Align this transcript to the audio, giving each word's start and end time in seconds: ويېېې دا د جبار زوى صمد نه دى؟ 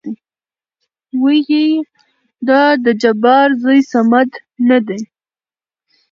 ويېېې 1.21 1.65
دا 2.47 2.61
د 2.83 2.85
جبار 3.01 3.47
زوى 3.61 3.79
صمد 3.91 4.29
نه 4.67 4.77
دى؟ 4.87 4.99